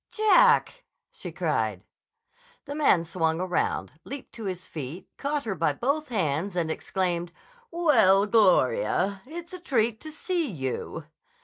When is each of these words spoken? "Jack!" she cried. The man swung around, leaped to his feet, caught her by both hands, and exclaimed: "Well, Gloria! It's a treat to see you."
"Jack!" 0.09 0.83
she 1.11 1.31
cried. 1.31 1.83
The 2.65 2.73
man 2.73 3.03
swung 3.03 3.39
around, 3.39 3.99
leaped 4.03 4.33
to 4.33 4.45
his 4.45 4.65
feet, 4.65 5.07
caught 5.17 5.43
her 5.45 5.53
by 5.53 5.73
both 5.73 6.09
hands, 6.09 6.55
and 6.55 6.71
exclaimed: 6.71 7.31
"Well, 7.69 8.25
Gloria! 8.25 9.21
It's 9.27 9.53
a 9.53 9.59
treat 9.59 10.01
to 10.01 10.11
see 10.11 10.49
you." 10.49 11.05